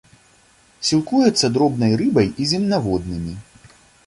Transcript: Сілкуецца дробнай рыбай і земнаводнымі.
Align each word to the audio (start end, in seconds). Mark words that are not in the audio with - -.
Сілкуецца 0.87 1.51
дробнай 1.57 1.91
рыбай 2.01 2.27
і 2.45 2.49
земнаводнымі. 2.53 3.33